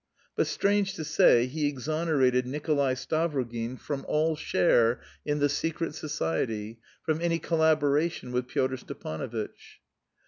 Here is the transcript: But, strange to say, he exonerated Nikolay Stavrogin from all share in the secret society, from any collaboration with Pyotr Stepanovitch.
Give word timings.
But, 0.35 0.47
strange 0.47 0.95
to 0.95 1.03
say, 1.03 1.45
he 1.45 1.67
exonerated 1.67 2.47
Nikolay 2.47 2.95
Stavrogin 2.95 3.77
from 3.79 4.03
all 4.07 4.35
share 4.35 4.99
in 5.25 5.37
the 5.37 5.47
secret 5.47 5.93
society, 5.93 6.79
from 7.03 7.21
any 7.21 7.37
collaboration 7.37 8.31
with 8.31 8.47
Pyotr 8.47 8.77
Stepanovitch. 8.77 9.79